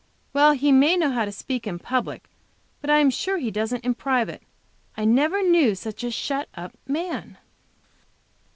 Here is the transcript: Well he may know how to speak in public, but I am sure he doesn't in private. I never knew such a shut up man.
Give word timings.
Well 0.33 0.53
he 0.53 0.71
may 0.71 0.97
know 0.97 1.11
how 1.11 1.25
to 1.25 1.31
speak 1.31 1.67
in 1.67 1.77
public, 1.77 2.27
but 2.81 2.89
I 2.89 2.97
am 2.97 3.11
sure 3.11 3.37
he 3.37 3.51
doesn't 3.51 3.85
in 3.85 3.93
private. 3.93 4.41
I 4.97 5.05
never 5.05 5.43
knew 5.43 5.75
such 5.75 6.03
a 6.03 6.09
shut 6.09 6.49
up 6.55 6.71
man. 6.87 7.37